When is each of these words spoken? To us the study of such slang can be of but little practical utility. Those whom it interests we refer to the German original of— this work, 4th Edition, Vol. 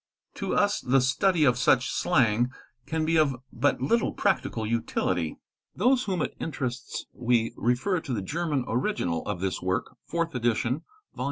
To 0.33 0.55
us 0.55 0.79
the 0.81 0.99
study 0.99 1.43
of 1.43 1.59
such 1.59 1.91
slang 1.91 2.49
can 2.87 3.05
be 3.05 3.17
of 3.17 3.35
but 3.53 3.81
little 3.81 4.13
practical 4.13 4.65
utility. 4.65 5.37
Those 5.75 6.05
whom 6.05 6.23
it 6.23 6.35
interests 6.39 7.05
we 7.13 7.53
refer 7.55 7.99
to 8.01 8.11
the 8.15 8.23
German 8.23 8.65
original 8.67 9.21
of— 9.27 9.41
this 9.41 9.61
work, 9.61 9.95
4th 10.11 10.33
Edition, 10.33 10.81
Vol. 11.13 11.19